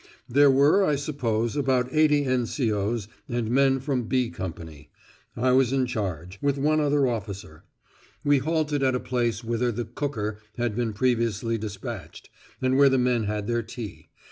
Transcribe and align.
There 0.27 0.49
were, 0.49 0.83
I 0.83 0.95
suppose, 0.95 1.55
about 1.55 1.93
eighty 1.93 2.23
N.C.O.'s 2.25 3.07
and 3.29 3.51
men 3.51 3.79
from 3.79 4.05
"B" 4.05 4.31
Company. 4.31 4.89
I 5.37 5.51
was 5.51 5.71
in 5.71 5.85
charge, 5.85 6.39
with 6.41 6.57
one 6.57 6.79
other 6.79 7.05
officer. 7.07 7.65
We 8.23 8.39
halted 8.39 8.81
at 8.81 8.95
a 8.95 8.99
place 8.99 9.43
whither 9.43 9.71
the 9.71 9.85
"cooker" 9.85 10.39
had 10.57 10.75
been 10.75 10.93
previously 10.93 11.59
despatched, 11.59 12.31
and 12.63 12.77
where 12.77 12.89
the 12.89 12.97
men 12.97 13.25
had 13.25 13.45
their 13.45 13.61
tea. 13.61 14.09